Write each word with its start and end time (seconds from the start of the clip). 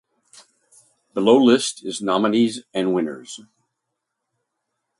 Below 1.13 1.37
list 1.43 1.85
is 1.85 2.01
nominees 2.01 2.63
and 2.73 2.91
winners. 2.95 3.39